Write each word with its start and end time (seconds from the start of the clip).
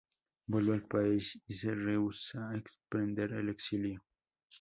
Vuelve 0.47 0.73
al 0.73 0.87
país 0.87 1.39
y 1.45 1.53
se 1.53 1.75
rehúsa 1.75 2.49
a 2.49 2.55
emprender 2.55 3.33
el 3.33 3.49
exilio. 3.49 4.03